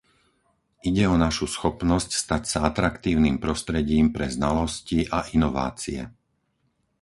[0.89, 6.01] Ide o našu schopnosť stať sa atraktívnym prostredím pre znalosti a inovácie.